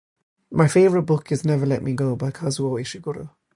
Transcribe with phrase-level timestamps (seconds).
[0.49, 3.35] "My favorite book is ""Never Let Me Go"" by Kazuo Ishiguro."